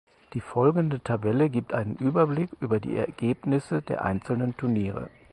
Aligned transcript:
Die 0.33 0.41
folgende 0.41 0.99
Tabelle 1.03 1.51
gibt 1.51 1.75
einen 1.75 1.95
Überblick 1.97 2.49
über 2.59 2.79
die 2.79 2.95
Ergebnisse 2.95 3.83
der 3.83 4.03
einzelnen 4.03 4.57
Turniere. 4.57 5.11